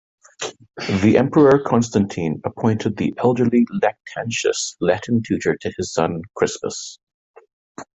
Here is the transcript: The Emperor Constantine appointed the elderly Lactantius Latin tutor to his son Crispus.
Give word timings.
The 1.03 1.15
Emperor 1.19 1.59
Constantine 1.63 2.41
appointed 2.43 2.97
the 2.97 3.13
elderly 3.19 3.67
Lactantius 3.83 4.75
Latin 4.81 5.21
tutor 5.21 5.55
to 5.57 5.71
his 5.77 5.93
son 5.93 6.23
Crispus. 6.35 6.97